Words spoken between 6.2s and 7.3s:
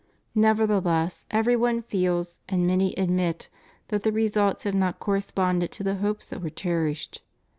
that were cherished.